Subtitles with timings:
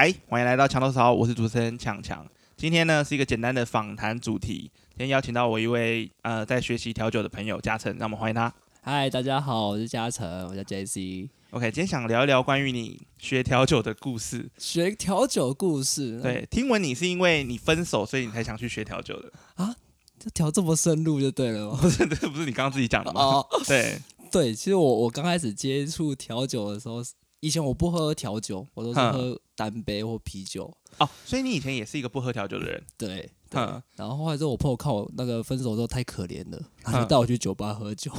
[0.00, 2.26] 来，欢迎来到强头潮，我是主持人强强。
[2.56, 8.50] 今天呢是一个简单的访谈主题，今天邀请到我一位呃在学习调酒的朋友嘉诚，让我们欢迎他。
[8.80, 11.28] 嗨，大家好，我是嘉诚，我叫 J C。
[11.50, 14.50] OK，今天想聊一聊关于你学调酒的故事。
[14.56, 19.76] 学调酒故事，，对，听闻你是因为你分手，所以你才想去学调酒的啊，
[20.18, 21.76] 这调这么深入就对了吗？
[21.82, 22.06] 不是？
[22.06, 23.20] 这不是你刚刚自己讲的吗？
[23.20, 24.00] 哦，对，
[24.32, 27.02] 对，其实我我刚开始接触调酒的时候，
[27.40, 30.72] 以前我不喝调酒，我都是嗯喝单杯或啤酒。
[30.98, 32.82] 哦，所以你以前也是一个不喝调酒的人。
[32.96, 38.12] 对，对嗯，然后后来之后，我朋友看我那个分手之后太可怜了，他就嗯带我去酒吧喝酒。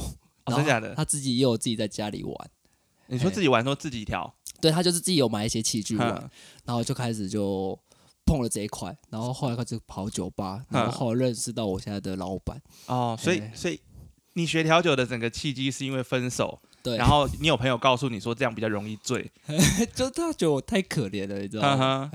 [0.46, 0.94] 真假的？
[0.96, 2.34] 他自己也有自己在家里玩，
[3.06, 6.30] 你说自己玩，说自己调，对他就是自己有买一些器具玩，嗯
[6.64, 7.78] 然后就开始就
[8.24, 12.60] 碰了这一块，然后后来开始跑酒吧，然后嗯后来认识到我现在的老板。
[12.86, 13.80] 哦，所以哎所以
[14.32, 19.30] 你学调酒的整个契机是因为分手，对，然后你有朋友告诉你说这样比较容易醉，
[19.94, 22.10] 就他觉得我太可怜了，你知道嗯吗？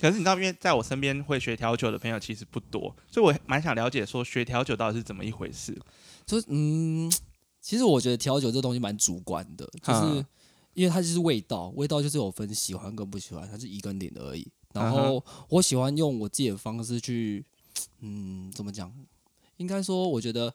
[0.00, 5.76] 可是你知道，因为在我身边会学调酒的朋友其实不多，所以我蛮想了解说学调酒到底是怎么一回事。
[6.26, 7.10] 就是嗯，
[7.60, 10.26] 其实我觉得调酒这东西蛮主观的，就是嗯
[10.74, 14.46] 因为它就是味道，味道就是有分喜欢跟不喜欢，它是一跟零而已。
[14.72, 17.44] 然嗯后我喜欢用我自己的方式去，
[18.00, 18.92] 嗯，怎么讲？
[19.56, 20.54] 应该说，我觉得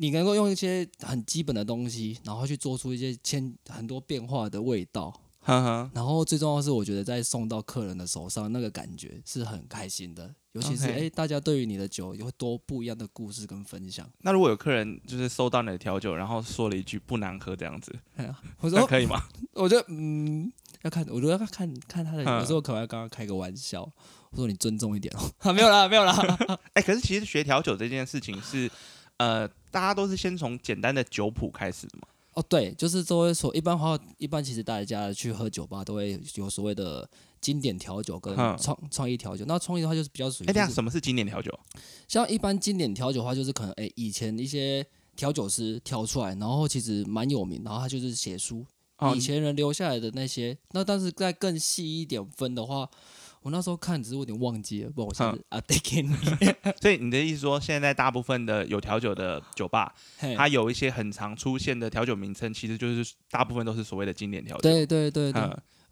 [0.00, 5.12] 你能够用一些很基本的东西，然后去做出一些千很多变化的味道。
[5.40, 10.34] 呵呵，然后最重要的是，我觉得在送到客人的手上，那个感觉是很开心的。
[10.52, 14.10] 尤其是哎 OK 大家对于你的酒有多不一样的故事跟分享。
[14.22, 18.28] 那如果有客人就是收到你的调酒，然后说了一句不难喝这样子，哎，
[18.60, 19.22] 我说，可以吗？
[19.54, 20.52] 我觉得嗯，
[20.82, 23.82] 要看，我觉得要看看他的，嗯有时候可能要刚刚开个玩笑，
[24.30, 26.14] 我说你尊重一点哦，啊， 没有啦，没有啦，
[26.74, 28.70] 哎、可是其实学调酒这件事情是，
[29.18, 32.08] 呃，大家都是先从简单的酒谱开始的嘛。
[32.34, 37.08] 哦，对，就是都会说，一般话，一般其实大家去喝酒吧都会有所谓的
[37.40, 41.52] 经典调酒跟嗯创创意调酒，那创意的话就是比较属于哎、什么是经典调酒？
[42.06, 44.86] 像一般经典调酒的话，就是可能哎、以前一些
[45.16, 48.66] 调酒师调出来，然后其实蛮有名，然后他就是写书，哦
[49.14, 50.56] 以前人留下来的那些。
[50.72, 52.88] 那但是再更细一点分的话，
[53.42, 56.14] 我那时候看只是我有点忘记了，不然我现在 update 给你。
[56.82, 59.94] 所以你的意思说，现在大部分的有调酒的酒吧，
[60.36, 64.62] 它有一些很常出现的调酒名称，其实就是大部分都是所谓的经典调酒。
[64.62, 65.42] 对对对对，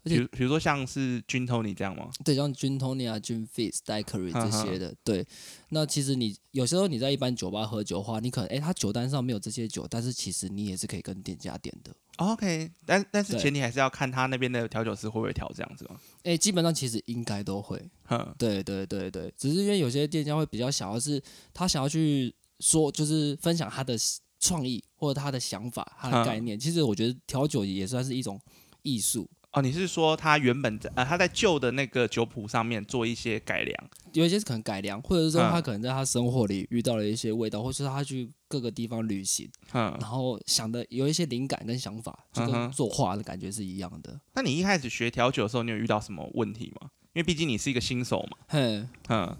[0.03, 2.09] 比如比如说像是 Gin Tony 这样吗？
[2.23, 5.25] 对，像 Gin Tony 啊、Gin Fizz、Daiquiri 这些的，对。
[5.69, 11.93] 那其实你有时候你在一般酒吧喝酒的话，你可能诶，他酒单上没有这些酒，但是其实你也是可以跟店家点的。
[12.17, 15.99] OK，但但是前提还是要看他那边的调酒师会不会调这样子嘛。
[16.23, 17.79] 诶，基本上其实应该都会。
[18.05, 21.21] 哼，对对对对，只是因为有些店家会比较想要是，
[21.53, 23.95] 他想要去说，就是分享他的
[24.39, 26.59] 创意或者他的想法、他的概念。
[26.59, 28.39] 其实我觉得调酒也算是一种
[28.81, 33.89] 艺术，哦，你是说他原本在呃他在旧的那个酒谱上面做一些改良？
[34.13, 44.19] 有一些是可能改良，或者是说嗯他可能在他生活里遇到了一些味道，或者是他去各个地方旅行，嗯，然后想的有一些灵感跟想法，就跟作画的感觉是一样的。
[44.35, 46.91] 那你一开始学调酒的时候，你有遇到什么问题吗？
[47.13, 48.37] 因为毕竟你是一个新手嘛。
[48.47, 49.35] 嘿，嗯，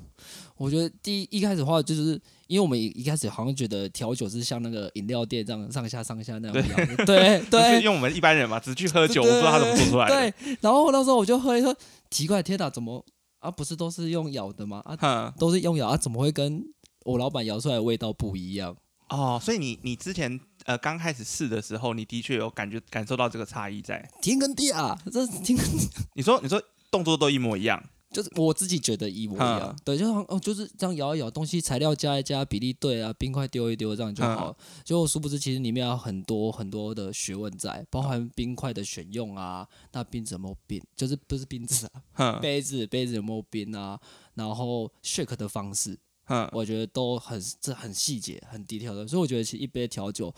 [0.57, 10.16] 我觉得第一一开始的话，就是因为我们一一开始好像觉得调酒是像那个饮料店这样上下上下那样一样的，对 就是对因为我们一般人嘛，只去喝酒，我不知道他怎么做出来的。
[10.16, 11.75] 对，然后那时候我就喝一喝，
[12.09, 13.06] 奇怪，天哪，怎么
[13.40, 13.51] 啊？
[13.51, 14.81] 不是都是用咬的吗？
[14.85, 16.63] 啊，都是用咬啊，怎么会跟
[17.06, 18.75] 我老板摇出来的味道不一样？
[19.09, 24.09] 哦，所以你你之前呃刚开始试的时候，你的确有感觉感受到这个差异在。
[24.22, 29.75] 天跟地啊，这是天跟地，你说你说动作都一模一样，就是我自己觉得一模一样嗯。
[29.84, 34.57] 对，就好像哦，就是这样摇一摇，东西材料加一加，比例对啊，冰块丢一丢，这样就好了。
[34.84, 43.99] 就殊不知，其实里面有很多很多的学问在，包含冰块的选用啊，那冰怎么冰，就是不是冰子啊， 杯子杯子有没有冰啊，
[44.35, 50.34] 然后 shake 的方式，哼，我觉得都很这很细节、很 detail 的，所以我觉得其实一杯调酒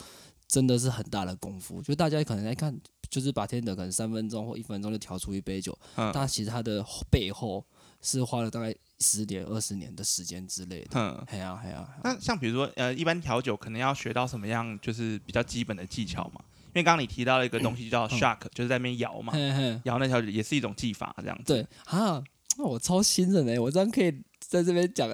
[0.47, 1.81] 真的是很大的功夫。
[1.81, 2.79] 就大家可能在看，
[3.09, 7.65] 就是把天的可能三分钟或一分钟就调出一杯酒，嗯但其实它的背后
[8.01, 10.89] 是花了大概十年、二十年的时间之类的。
[10.93, 11.25] 嗯。
[11.27, 16.41] 嘿呀嘿呀，啊那像比如说呃，一般调酒可能要学到什么样，就是比较基本的技巧嘛。
[16.67, 21.43] 因为刚刚你提到了一个东西叫 shock，、就是在那边摇嘛，嘿嘿，摇那条也是一种技法，这样子。
[21.45, 22.23] 对啊，
[22.57, 25.09] 那我超新人哎，我这样可以在这边讲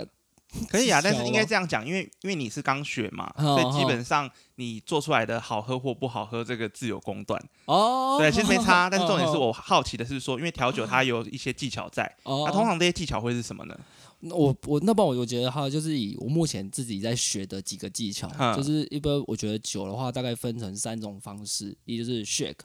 [0.69, 7.41] 可以啊，但是应该这样讲，因为因为你是刚学嘛，哦 所以基本上你做出来的好喝或不好喝，这个自有公断。
[7.65, 8.17] 哦。
[8.19, 8.87] 对，其实没差。
[8.91, 13.77] 但是重点是哦我好奇的是说，因为调酒它有一些技巧在，哦，那通常这些技巧会是什么呢？
[14.21, 22.55] 那我我那帮我我觉得哈，就是以我目前自己在学的几个技巧，嗯就是一般我觉得酒的话，大概分成三种方式，一就是 shake，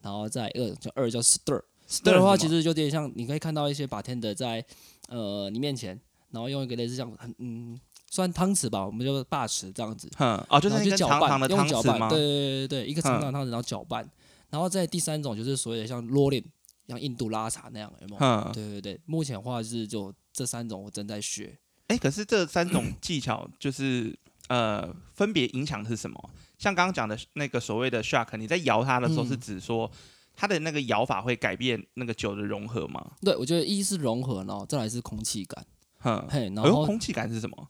[0.00, 4.64] 然后再二叫二叫 stir，stir 的话，其实有点像，你可以看到一些 bartender 在
[5.08, 6.00] 呃你面前，
[6.34, 12.08] 然后用一个类似像很嗯，算汤匙吧，我们就把匙这样子，哼哦，就是然后去搅拌，的汤匙用搅拌，吗？
[12.10, 14.06] 对对对对，一个长长嗯的汤匙，然后搅拌，
[14.50, 16.44] 然后再第三种就是所谓的像 rolling，
[16.88, 18.18] 像印度拉茶那样，有没有？
[18.18, 21.56] 哼，对对对，目前的话是就这三种我正在学。
[21.86, 26.30] 哎，可是这三种技巧就是呃，分别影响的是什么？
[26.58, 29.90] 像刚刚讲的那个所谓的 shark，你在摇它的时候嗯是指说
[30.34, 33.12] 它的那个摇法会改变那个酒的融合吗？
[33.20, 35.73] 对，我觉得一是融合，然后再来是空气感，哼，
[36.28, 37.68] 嘿，然后空气感是什么？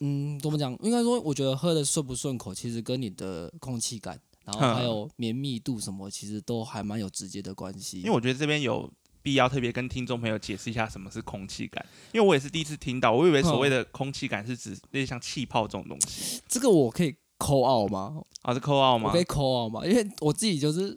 [0.00, 0.76] 嗯，怎么讲？
[0.82, 7.98] 应该说，我觉得喝的顺不顺口，其实跟你的空气感，然后还嗯有绵密度什么，其实都还蛮有直接的关系。
[7.98, 18.20] 因为我觉得这边有必要特别跟听众朋友解释一下什么是空气感，因为我也是第一次听到，我以为所谓的空气感是指类似像气泡这种东西这个我可以抠奥吗？
[18.42, 19.20] 啊，是扣奥吗我可？
[19.20, 19.86] 以抠奥吗？
[19.86, 20.94] 因为我自己就是，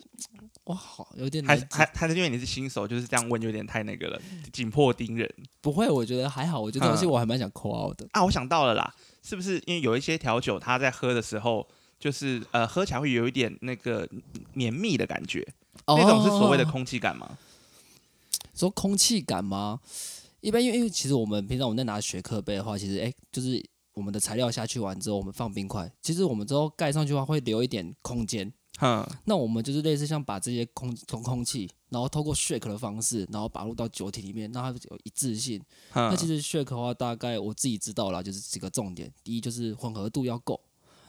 [0.68, 4.22] 哇，好有点还难还还是因为你是新手，就是这样问有点太那个了，
[4.52, 5.30] 紧迫盯人
[5.62, 6.60] 不会，我觉得还好。
[6.60, 8.06] 我觉得这东西嗯我还蛮想抠奥的。
[8.12, 8.24] 啊！
[8.26, 8.94] 我想到了啦，
[9.24, 11.66] 是不是因为有一些调酒，它在喝的时候，
[11.98, 14.08] 就是呃喝起来会有一点那个
[14.54, 15.48] 绵密的感觉，
[15.86, 17.38] 那种是所谓的哦空气感吗？
[18.54, 19.80] 说空气感吗？
[20.42, 23.64] 一般因为因为其实我们平常我们在拿雪克杯的话，其实哎、就是
[23.94, 28.52] 我们的材料下去完之后，我们放冰块，其实我们之后盖上去的话会留一点空间。
[28.78, 35.60] 哼，那我们就是类似像把这些空从空气，然后透过 shake 的方式，然后把入到酒体里面，让它有一致性。
[35.92, 40.60] 哼那其实 shake 的话，大概我自己知道了，就是几个重点：第一就是混合度要够，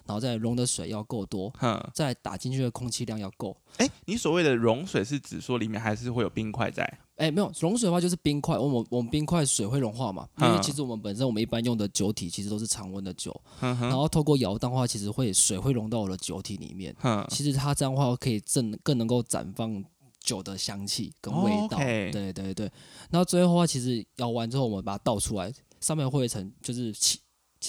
[0.08, 3.54] 然后再来溶的水要够多，嗯，再打进去的空气量要够。
[3.76, 6.98] 哎、你所谓的溶水是指说里面还是会有冰块在？
[7.16, 19.84] 哎，没有溶水的话就是冰块，我们我们冰块水会融化嘛，因为嗯其实我们本身我们一般用的酒体其实都是常温的酒，然后透过摇荡的话，其实会水会融到我的酒体里面，哼，其实它这样的话可以更更能够绽放
[20.20, 22.70] 酒的香气跟味道，对对对。
[23.10, 27.18] 然后最后的话，其实摇完之后，我们把它倒出来，上面会有一层就是气，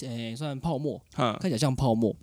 [0.02, 2.14] 诶、算泡沫，看起来像泡沫。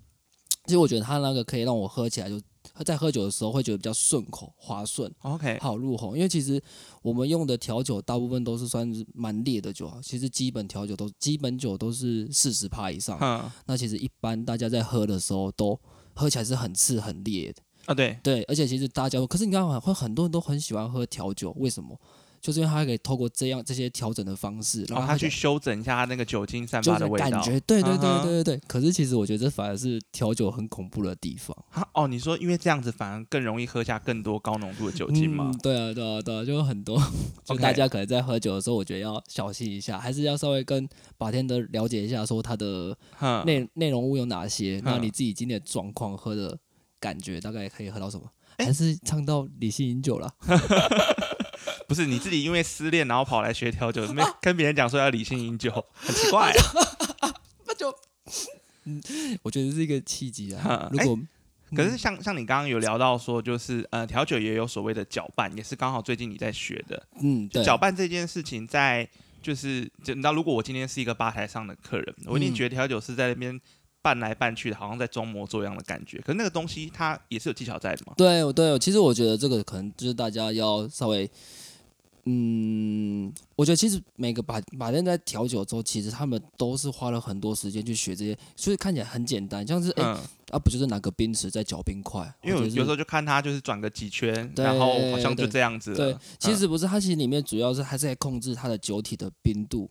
[0.68, 2.40] 其实我觉得它那个可以让我喝起来就
[2.84, 5.10] 在喝酒的时候会觉得比较顺口、滑顺。
[5.22, 6.62] ，OK，好入喉，因为其实
[7.02, 15.76] 我们用的调酒大部分都是算是蛮烈的酒啊，其实基本调酒都基本酒都是四十趴以上，嗯，那其实一般大家在喝的时候都
[16.14, 21.98] 喝起来是很刺很烈的，啊对，对，而且其实大家可是你看会很多人都很喜欢喝调酒，为什么？
[22.40, 27.30] 就是因为它可以透过这样这些调整的方式，然后哦他去修整一下它那个酒精散发的味道。
[27.30, 28.60] 感觉，对对对对对对。
[28.66, 31.56] 可是其实我觉得这反而是调酒很恐怖的地方。
[31.70, 35.58] 啊哦，你说因为这样子反而更容易喝下更多高浓度的酒精吗嗯？？
[35.62, 37.00] 对啊，对啊，对啊，就有很多，
[37.44, 46.56] 就大家可能在喝酒的时候，我觉得要小心一下，还是要稍微跟把天的了解一下，说它的哼，内内容物有哪些，那嗯你自己今天的状况喝的
[47.00, 48.24] 感觉大概可以喝到什么？
[48.58, 50.34] 哎还是唱到理性饮酒了？
[51.88, 56.52] 不是你自己因为失恋然后跑来学调酒，没跟别人讲说要理性饮酒， 很奇怪。
[57.66, 57.92] 那就，
[58.84, 59.02] 嗯，
[59.42, 60.88] 我觉得是一个契机啊。
[60.92, 61.18] 如果
[61.74, 67.02] 可是像像你刚刚有聊到说，就是呃调酒也有所谓的搅拌，也是刚好最近你在学的。
[67.20, 69.08] 嗯，对，搅拌这件事情在
[69.42, 73.58] 就是就你知道，如果我今天是一个吧台上的客人，我一定嗯觉得调酒师在那边
[74.00, 76.18] 拌来拌去的，好像在装模作样的感觉。
[76.18, 78.14] 可是那个东西它也是有技巧在的嘛。
[78.16, 81.30] 对对，其实我觉得这个可能就是大家要稍微，
[82.30, 90.12] 嗯，我觉得其实每个把把人在调酒之后，其实他们都是花了很多时间去学这些，所以看起来很简单，像是哎、嗯，
[90.50, 92.30] 啊，不就是拿个冰匙在搅冰块？
[92.42, 95.96] 因为有时候就看他就是转个几圈，然后好像就这样子了。
[95.96, 99.88] 对，其嗯实不是，它其实里面主要是还是在控制它的酒体的冰度、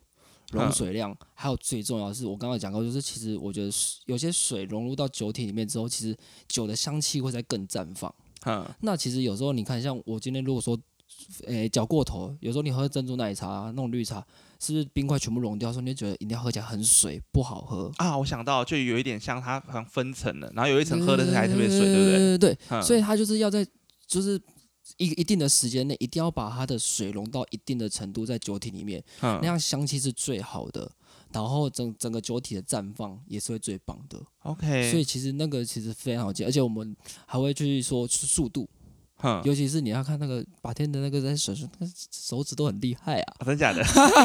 [0.52, 3.70] 溶嗯水量，还有最重要的是，我刚刚讲过，就是其实我觉得
[4.06, 6.16] 有些水融入到酒体里面之后，其实
[6.46, 8.14] 酒的香气会再更绽放。
[8.44, 10.78] 嗯那其实有时候你看，像我今天如果说，
[11.46, 14.24] 诶、搅过头，有时候你喝珍珠奶茶、啊、那种绿茶，
[14.60, 17.90] 是不是冰块全部融掉的时候，你就觉得饮料喝起来很水，不好喝。
[17.96, 22.18] 啊，我想到就有一点像它好像分层了，然后有一层喝的是还特别水，对不对？
[22.18, 23.66] 对对对，嗯所以它就是要在
[24.06, 24.40] 就是
[24.96, 30.90] 一一定的时间内，一定要把它的水融到一定的程度在酒体里面，嗯那样香气是最好的，
[31.32, 34.18] 然后整整个酒体的绽放也是会最棒的。
[34.44, 36.96] ，OK，所以其实那个其实非常好记，而且我们
[37.26, 38.77] 还会去说速度，哼，
[39.44, 43.34] 尤其是你要看那个把天的那个在手上，那手指都很厉害啊。
[43.40, 43.82] 啊真假的？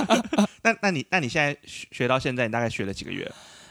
[0.64, 3.30] 那那你那你现在学学到现在，你大概学了几个月？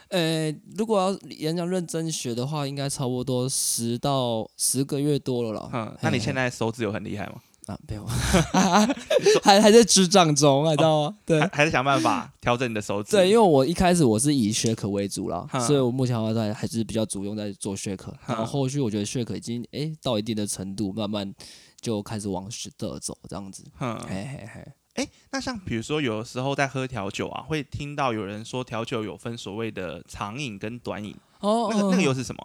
[0.08, 5.70] 呃，如果要演讲认真学的话，应该差不多十到十个月多了啦。
[5.72, 7.40] 嗯，那你现在手指有很厉害吗？
[7.66, 8.04] 啊，没有，
[9.42, 11.16] 还还在智障中，你知道吗？
[11.24, 13.12] 对还还是想办法调整你的手指？
[13.12, 21.32] 对，因为我一开始我是以 shake 为主啦，所以我目前的话在还是比较主用在做 shake，然后后续我觉得 shake 已经诶到一定的程度，慢慢
[21.80, 23.64] 就开始往实的走这样子。
[23.78, 32.44] 哼，嘿嘿嘿，哎，那像比如说有的时候在喝调酒啊，会听到有人说调酒有分所谓的长饮跟短饮，哦那个那个嗯又是什么？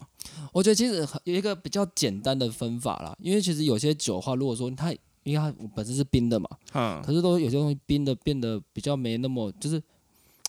[0.54, 4.94] 我觉得其实很有一个比较简单的分法啦，因为其实有些酒的话，如果说它
[5.28, 9.82] 因为它本身是冰的嘛，嗯，可是都有些东西冰的变得比较没那么就是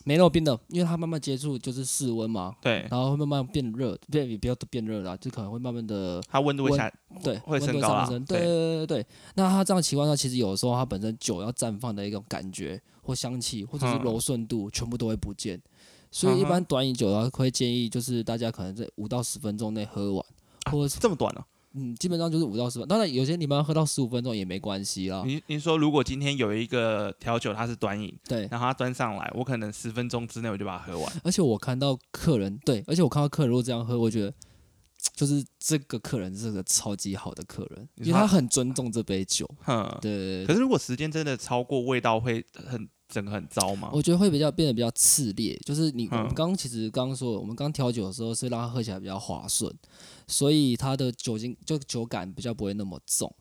[0.04, 6.90] 没那么冰的，因为它慢慢接触就是室温嘛，对，然后会慢慢变热，变也不要变热啦，就可能会慢慢的它温度会下，
[7.22, 8.18] 对会升高对。
[8.20, 9.06] 对对对对。
[9.34, 14.02] 那它这样情况下，其实有的时候它本身酒要绽放的一种感觉或香气，或者是嗯。
[14.02, 15.60] 柔顺度，全部都会不见。
[16.10, 20.24] 所以一嗯般短饮酒的话，会建议就是大家可能在五到十分钟内喝完，
[20.70, 21.44] 或者是这么短哦。
[21.74, 22.88] 嗯，基本上就是五到十分。
[22.88, 25.22] 当然，有些你们要喝到十五分钟也没关系啦。
[25.26, 31.12] 您您说，如果今天有一个调酒它是短饮，对，然后它端上来，我可能十分钟之内我就把它喝完。
[31.22, 34.32] 而且我看到客人对，而且我看到客人如果这样喝，我觉得
[35.14, 39.48] 就是这个客人是个超级好的客人，因为他很尊重这杯酒。
[39.60, 43.90] 哼，对，可是如果时间真的超过，味道会很整个很糟吗？
[43.92, 49.74] 我觉得会比较变得比较炽烈，就是你我们刚其实刚刚说，我们刚调酒的时候是让它喝起来比较滑顺，
[50.26, 53.34] 所以它的酒精就酒感比较不会那么重。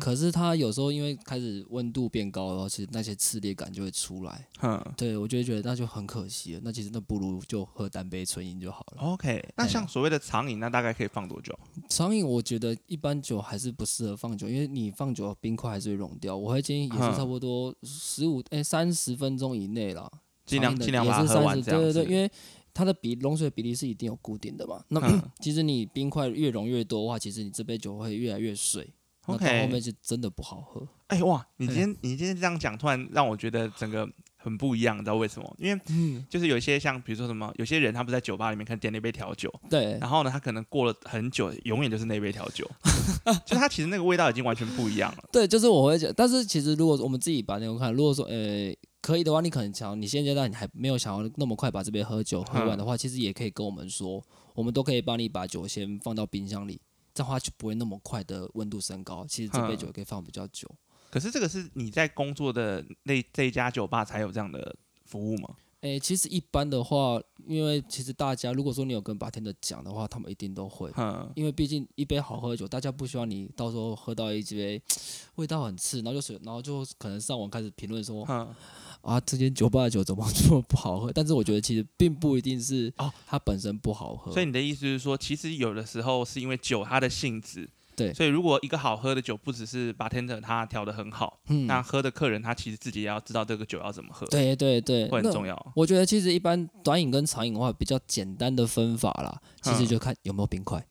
[0.00, 4.48] 可是它有时候因为开始温度变高，然后其实那些刺裂感就会出来。
[4.58, 4.82] 哼。
[4.96, 9.02] 对我就会觉得那就很可惜了，那其实那不如就喝单杯纯饮就好了。
[9.02, 11.58] OK，那像所谓的长饮，那大概可以放多久？
[11.88, 16.36] 长饮我觉得一般酒还是不适合放久，因为你放久冰块还是会融掉。
[16.36, 20.10] 我会建议也是差不多十五哎三十分钟以内啦，
[20.44, 21.92] 尽量尽量把它喝也是三十，完这样子。
[21.92, 22.30] 对对对，因为
[22.74, 24.82] 它的比溶水比例是一定有固定的嘛。
[24.88, 28.88] 那、嗯其实你冰块越融越多的话，其实你这杯酒会越来越水，
[29.26, 30.86] 那到 OK 后面就真的不好喝。
[31.08, 35.56] 哎、哇，你今对天你今天这样讲，突然让我觉得整个很不一样，你知道为什么？
[35.58, 42.68] 因为嗯，就是有一些像比如说什么，有些人他不是在酒吧里面看点了一杯调酒，对然后呢，他可能过了很久，永远就是那杯调酒，
[43.44, 45.24] 就是他其实那个味道已经完全不一样了。
[45.30, 54.22] 对，就是我会讲，但是其实如果我们自己把那个看，如果说呃可以的话，你可能想你现阶段你还没有想要那么快把这杯喝酒喝完的话，其实也可以跟我们说，
[54.54, 56.80] 我们都可以帮你把酒先放到冰箱里，
[57.14, 59.26] 这样的话就不会那么快的温度升高。
[59.26, 60.70] 其实这杯嗯酒也可以放比较久。
[61.10, 65.56] 可是这个是你在工作的那这一家酒吧才有这样的服务吗？
[65.82, 70.88] 诶，其实一般的话，因为其实大家如果说你有跟白天的讲的话，他们一定都会。
[70.96, 74.80] 嗯，因为毕竟一杯好喝的酒，大家不希望你到时候喝到一杯
[75.34, 78.54] 味道很刺，然后就是，然后就可能上网开始评论说哼，
[79.02, 81.12] 啊，这间酒吧的酒怎么 这么不好喝？
[81.12, 95.72] 但是我觉得其实并不一定是哦它本身不好喝，所以你的意思是说，其实有的时候是因为酒它的性质，对所以如果一个好喝的酒，不只是 bartender 他调的很好，嗯，那喝的客人他其实自己也要知道这个酒要怎么喝，对对对，很重要。
[95.76, 100.84] 我觉得其实一般短饮跟长饮的话，比较简单的分法啦，其实嗯就看有没有冰块。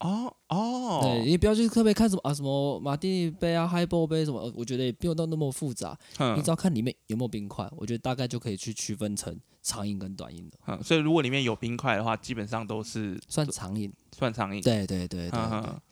[0.00, 13.92] 哦哦，对，你不要去特别看什么啊什么马蒂尼杯啊、嗨波杯什么，呃我觉得也不用到那么复杂，你嗯只要看里面有没有冰块，我觉得大概就可以去区分成长饮跟短饮的，嗯，所以如果里面有冰块的话，基本上都是算长饮。
[14.16, 14.62] 算长饮。
[14.62, 15.40] 对对对对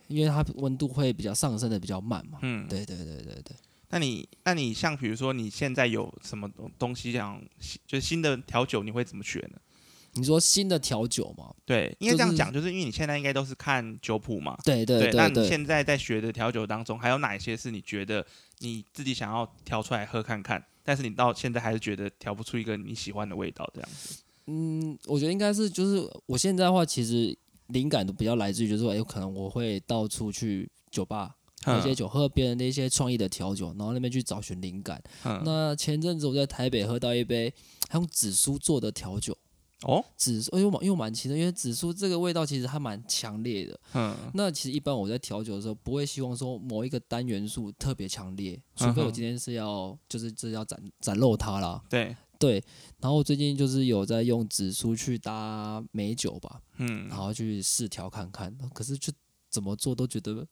[0.08, 2.38] 因为它温度会比较上升的比较慢嘛。
[2.42, 3.56] 嗯，对对对对对。
[3.90, 6.48] 那你那你像比如说你现在有什么
[6.78, 7.40] 东西想
[7.86, 9.58] 就是新的调酒，你会怎么选呢？
[10.16, 11.54] 你说新的调酒嘛？
[11.64, 14.58] 对，应该这样讲，就是因为你现在应该都是看酒谱嘛。
[14.64, 15.42] 对对那对对。
[15.42, 18.26] 你现在在学的调酒当中，还有哪一些是你觉得
[18.58, 24.22] 你自己想要调出来喝看看，但是你到现在还是觉得调不出一个你喜欢的味道这样子？
[24.46, 27.36] 嗯，我觉得应该是就是我现在的话，其实
[27.68, 35.02] 灵感都比较来自于就是说，哎，有可能我会到处去酒吧喝一些嗯酒，喝别人的一些创意的调酒，然后那边去找寻灵感。
[35.24, 37.52] 嗯那前阵子我在台北喝到一杯
[37.88, 39.36] 还用紫苏做的调酒，
[39.82, 43.78] 哦，紫苏，哎呦蛮又蛮奇的，因为紫苏这个味道其实还蛮强烈的。
[43.92, 51.82] 嗯那其实一般我在调酒的时候，不会希望说某一个单元素特别强烈，除非我今天是要就是这要展展露它啦。
[51.90, 52.54] 对，对，
[53.00, 59.12] 然后我最近就是有在用紫苏去搭美酒吧，嗯然后去试调看看，可是就
[59.50, 60.46] 怎么做都觉得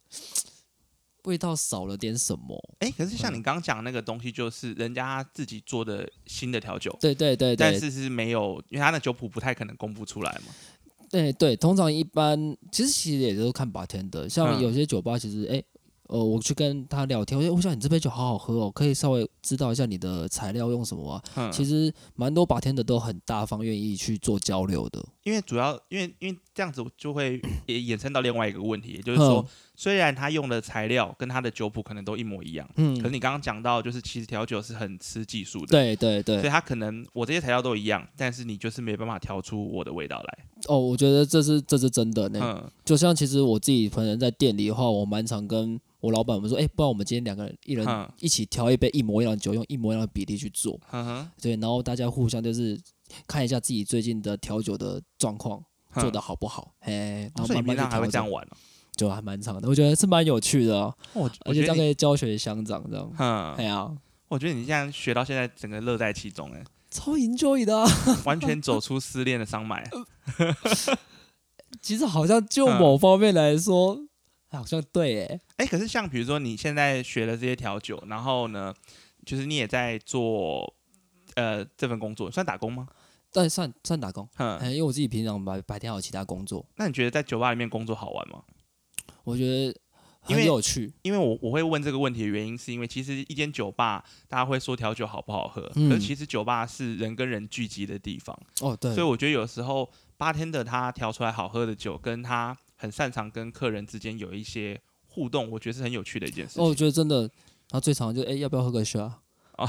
[1.25, 2.57] 味道少了点什么。
[2.78, 10.54] 哎、可是像嗯你刚刚讲那个东西，就是人家自己做的新的调酒，对对对对但是是没有，因为他的酒谱不太可能公布出来嘛。
[11.11, 15.62] 对对，通常一般其实其实也都看白天的，像嗯有些酒吧其实哎。
[16.07, 21.25] 呃，我去跟他聊天，我说我想你这杯酒好好喝哦，可以稍微知道一下你的材料用什么啊？
[21.35, 25.02] 嗯，其实蛮多把天的都很大方，愿意去做交流的。
[25.23, 29.45] 因为主要因为因为这样子就会 也衍生到另外一个问题，也就是说，
[29.76, 36.38] 虽然他用的材料跟他的酒谱可能都一模一样，嗯，可是你刚刚讲到，就是其实调酒是很吃技术的，对对对。
[36.38, 40.38] 所以他可能我这些材料都一样，但是你就是没办法调出我的味道来。
[40.69, 42.40] 哦，我觉得这是这是真的呢。
[42.43, 42.71] 嗯。
[42.85, 48.09] 就像其实我自己可能在店里的话，我蛮常跟我老板们说，哎、不然我们今天两个人一人嗯。
[48.21, 52.78] 一起调一杯一模一样的酒，用一模一样的比例去做，嗯哼，对，然后大家互相就是
[53.26, 55.62] 看一下自己最近的调酒的状况
[55.95, 58.57] 做的好不好，嘿，然哦后慢慢去所以你平常还会，这样玩哦？
[58.97, 63.91] 就还蛮长的，我觉得是蛮有趣的、哦，我而且这样可以教学相长，这样，嗯哎，呀，
[64.29, 67.87] 我觉得你这样学到现在，整个乐在其中，哎，超 enjoy 的、啊。
[68.25, 70.97] 完全走出失恋的伤呃霾。
[71.83, 73.99] 其实好像就嗯某方面来说，
[74.51, 78.73] 好像对哎、哎，可是像比如说你现在学了这些调酒，然后呢，
[79.27, 80.73] 就是你也在做
[81.35, 82.87] 呃这份工作，算打工吗？
[83.33, 88.41] 但算算打工，哼，哎，因为我自己平常白白天还有其他工作，那你觉得在酒吧里面工作好玩吗？
[89.25, 89.75] 我觉得
[90.21, 90.93] 很有趣。
[91.02, 106.76] 因为我我会问这个问题的原因，是因为其实一间酒吧，大家会说调酒好不好喝，嗯可是其实酒吧是人跟人聚集的地方，哦，对所以，我觉得有时候八天的他调出来好喝的酒，跟他很擅长跟客人之间有一些互动，我觉得是很有趣的一件事哦，我情。
[106.76, 107.31] 觉得真的，然
[107.73, 109.11] 后最常就是哎，要不要喝个 shot？
[109.57, 109.69] 哦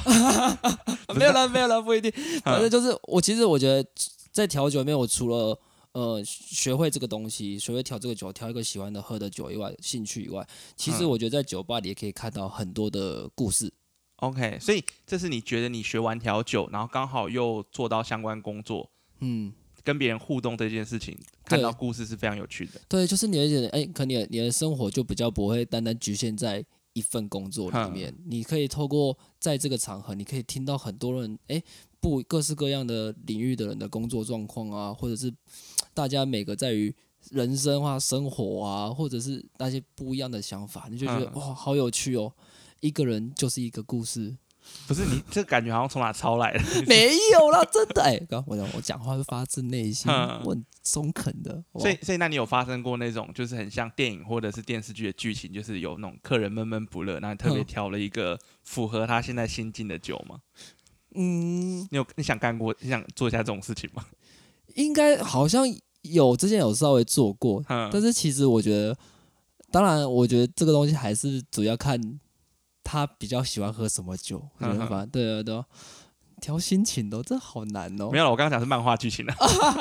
[1.16, 2.12] 没有了，没有了，不一定。
[2.44, 3.88] 反正就是我，其实我觉得
[4.32, 5.58] 在调酒里面，我除了
[5.96, 13.72] 呃学会这个东西，学会调这个酒，调一个喜欢的喝的酒以外，兴趣以外，其实嗯我觉得在酒吧里也可以看到很多的故事。
[14.18, 22.82] OK，所以这是你觉得你学完调酒，然后刚好又做到相关工作，嗯，跟别人互动这件事情，看到故事是非常有趣的。
[22.90, 31.62] 对，就是你会觉得，哎，可能你的你的生活就比较不会单单局限在一份工作里面，你可以透过在这个场合，你可以听到很多人，哎，
[32.00, 35.32] 不各式各样的领域的人的工作状况啊，或者是
[35.94, 36.96] 大家每个在于
[37.32, 42.32] 人生啊、生活啊，或者是那些不一样的想法，你就觉得、嗯哇，好有趣哦！
[42.80, 44.34] 一个人就是一个故事，
[44.88, 46.60] 不是你这感觉好像从哪抄来的？
[46.88, 60.40] 没有啦，真的哎，刚我讲我讲话是发自内心，嗯我很中肯的，所以，所以那你有发生过那种就是很像电影或者是电视剧的剧情，就是有那种客人闷闷不乐，然后你特别嗯挑了一个符合他现在心境的酒吗？
[61.16, 64.06] 嗯，你有你想干过，你想做一下这种事情吗？
[64.76, 65.64] 应该好像
[66.02, 68.96] 有之前有稍微做过，嗯，但是其实我觉得，
[69.72, 72.00] 当然，我觉得这个东西还是主要看
[72.86, 74.42] 他比较喜欢喝什么酒。
[74.60, 75.66] 我觉得嗯哼反正对啊对啊，
[76.40, 78.18] 调心情的，这好难哦没。
[78.20, 79.34] 有了，我刚刚讲是漫画剧情的，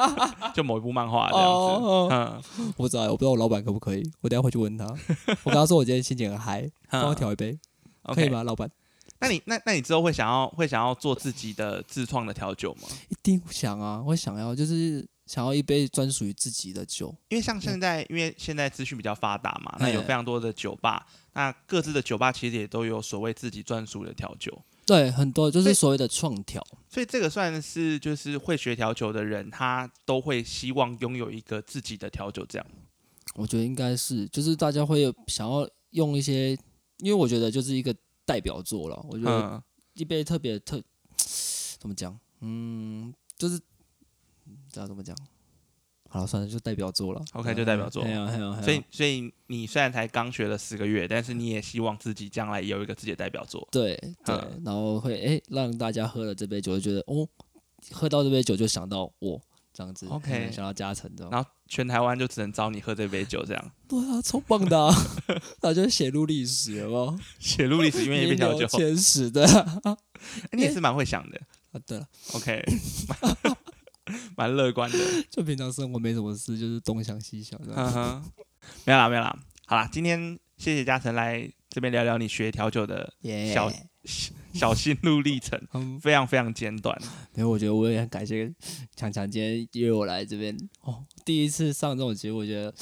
[0.54, 1.52] 就某一部漫画这样子。
[1.52, 2.42] 哦，嗯，
[2.76, 4.86] 我不知道，我不知道我老板可不可以，我等下回去问他。
[5.44, 8.70] 我跟他说我今天心情很嗨，帮我调一杯，可以嗯 OK 吗，老板？
[9.20, 12.88] 那你那那你之后会想要会想要做自己的自创的调酒吗？
[13.08, 17.12] 一定想啊，会想要就是想要一杯专属于自己的酒。
[17.28, 26.64] 因为像现在，因为现在资讯比较发达嘛，那有非常多的酒吧，那各自的酒吧其实也都有所谓自己专属的调酒，对，很多就是所谓的创调。
[26.88, 32.66] 所以这个算是就是会学调酒的人，他都会希望拥有一个自己的调酒，这样。
[33.34, 36.50] 我觉得应该是，就是大家会有想要用一些，
[36.98, 37.92] 因为我觉得就是一个
[38.24, 39.04] 代表作了。
[39.08, 39.62] 我觉得嗯，
[39.94, 40.80] 一杯特别特，
[41.80, 42.16] 怎么讲？
[42.38, 43.60] 嗯，就是嗯
[44.74, 45.16] 知道怎么讲。
[46.08, 47.24] 好了，算了，就代表作了。
[47.32, 53.66] OK，就代表作哎呀哎呀，所以所以你虽然才刚学了四个月，但是你也希望自己将来有一个自己的代表作。
[53.70, 57.28] 对对嗯，然后会哎、让大家喝了这杯酒，就觉得哦，
[57.92, 59.40] 喝到这杯酒就想到我
[59.72, 61.30] 这样子 OK 哎想到加成这样。
[61.30, 64.94] 然后全台湾就只能找你喝这杯酒，这样 对啊，超棒的、啊，
[65.62, 67.18] 那就写入历史，有没有？
[67.38, 69.44] 写入历史，因为一杯小酒名留， 千史的。
[70.52, 71.40] 你也是蛮会想的。
[71.86, 72.64] 对了，OK，
[74.36, 74.98] 蛮乐观的。
[75.30, 77.80] 就平常生活没什么事，就是东想西想这样。
[77.80, 78.24] 嗯哼，
[78.84, 79.36] 没有啦，没有啦。
[79.66, 83.72] 好啦，今天谢谢嘉诚来这边聊聊你学调酒的耶小
[84.52, 86.96] 小心路历程， 嗯，非常非常简短。
[87.34, 88.52] 因为我觉得我也很感谢
[88.94, 92.72] 强强今天约我来这边哦，第一次上这种节目，我觉得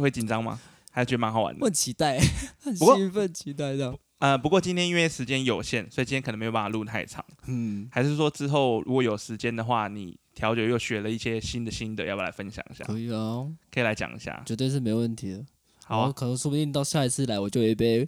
[0.00, 0.60] 会紧张吗？
[0.90, 1.60] 还是觉得蛮好玩的？
[1.60, 2.18] 我很期待，
[2.58, 3.96] 很兴奋，期待这样。
[4.18, 7.22] 呃，不过今天因为时间有限，所以今天可能没有办法录太长。
[7.46, 12.84] 嗯，还是说之后如果有时间的话，你调酒又学了一些新的心得，要不要来分享一下？
[12.84, 14.42] 可以啊，可以来讲一下。
[14.46, 15.44] 绝对是没问题的。
[15.84, 18.06] 好啊，可能说不定到下一次来，我就有一杯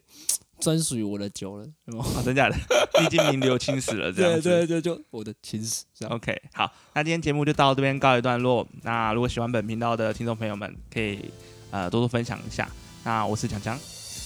[0.61, 2.05] 专属于我的酒了，是吗？
[2.05, 2.57] 哦真假的，
[3.01, 4.49] 你已经名留青史了，这样对子。
[4.51, 5.85] 对对，就我的青史。
[6.07, 8.67] OK，好，那今天节目就到这边告一段落。
[8.83, 11.31] 那如果喜欢本频道的听众朋友们，可以
[11.71, 12.71] 呃多多分享一下。
[13.05, 13.79] 那我是强强，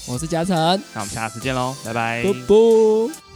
[0.08, 0.56] 我是嘉诚，
[0.94, 2.22] 那我们下次见喽，拜拜。
[2.24, 3.31] 啵啵。